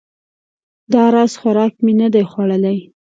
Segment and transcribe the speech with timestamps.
[0.93, 2.77] دا راز خوراک مې نه ده خوړلی